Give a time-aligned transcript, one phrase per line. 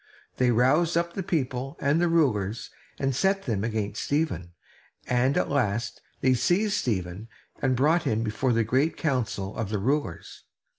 [0.37, 4.53] They roused up the people and the rulers, and set them against Stephen,
[5.05, 7.27] and at last they seized Stephen,
[7.61, 10.45] and brought him before the great council of the rulers.